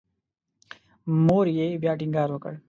مور 1.25 1.45
یې 1.57 1.65
بیا 1.81 1.93
ټینګار 1.99 2.29
وکړ. 2.31 2.53